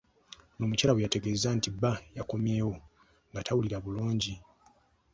[0.55, 2.73] Ono mukyala we yategeezezza nti bba yakommyewo
[3.29, 4.33] nga tawulira bulungi.